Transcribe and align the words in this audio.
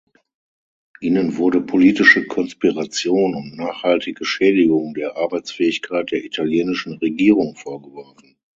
Ihnen 0.99 1.37
wurde 1.37 1.61
„politische 1.61 2.25
Konspiration“ 2.25 3.35
und 3.35 3.55
nachhaltige 3.55 4.25
Schädigung 4.25 4.95
der 4.95 5.15
Arbeitsfähigkeit 5.15 6.09
der 6.09 6.25
italienischen 6.25 6.93
Regierung 6.93 7.53
vorgeworfen. 7.55 8.35